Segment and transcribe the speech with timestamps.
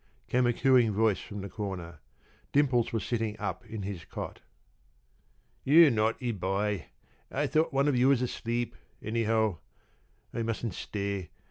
[0.27, 1.99] came a cooing voice from the corner.
[2.51, 4.39] Dimples was sitting up in his cot.
[5.63, 6.87] "You naughty boy!
[7.29, 9.59] I thought one of you was asleep, anyhow.
[10.33, 11.29] I mustn't stay.